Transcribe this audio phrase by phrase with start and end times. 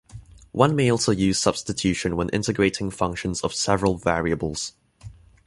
[0.51, 4.73] One may also use substitution when integrating functions of several variables.